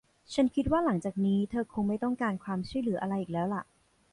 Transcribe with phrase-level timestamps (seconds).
[0.33, 3.63] ฉันคิดว่าหลังจากนี้เธอคงไม่ต้องการความช่วยเหลืออะไรอีกแล้วล่ะ